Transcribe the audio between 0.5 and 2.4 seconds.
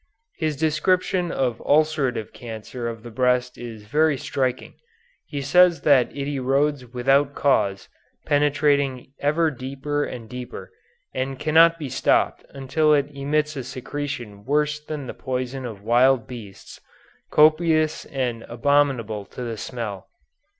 description of ulcerative